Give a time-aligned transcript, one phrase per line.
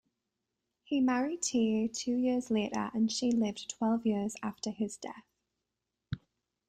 [0.83, 5.27] He married Tiye two years later and she lived twelve years after his death.